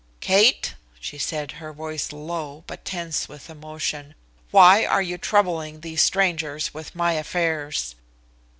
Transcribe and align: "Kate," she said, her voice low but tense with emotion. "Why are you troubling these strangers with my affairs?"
"Kate," 0.19 0.73
she 0.99 1.19
said, 1.19 1.51
her 1.51 1.71
voice 1.71 2.11
low 2.11 2.63
but 2.65 2.83
tense 2.83 3.29
with 3.29 3.51
emotion. 3.51 4.15
"Why 4.49 4.83
are 4.83 5.03
you 5.03 5.19
troubling 5.19 5.81
these 5.81 6.01
strangers 6.01 6.73
with 6.73 6.95
my 6.95 7.13
affairs?" 7.13 7.93